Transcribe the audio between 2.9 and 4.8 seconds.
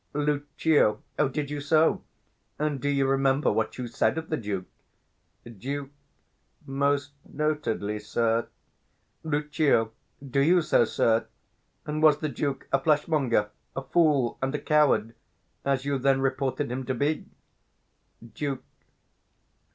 remember what you said of the Duke?